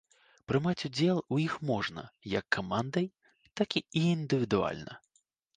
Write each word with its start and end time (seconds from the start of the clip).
Прымаць 0.51 0.85
удзел 0.87 1.19
у 1.35 1.39
іх 1.43 1.53
можна 1.71 2.03
як 2.37 2.45
камандай, 2.57 3.05
так 3.63 3.69
і 3.83 3.85
індывідуальна. 4.11 4.99